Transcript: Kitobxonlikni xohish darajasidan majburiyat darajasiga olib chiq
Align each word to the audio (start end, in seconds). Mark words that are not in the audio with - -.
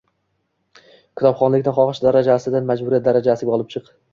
Kitobxonlikni 1.21 1.75
xohish 1.81 2.01
darajasidan 2.07 2.69
majburiyat 2.73 3.07
darajasiga 3.11 3.57
olib 3.61 3.75
chiq 3.77 3.97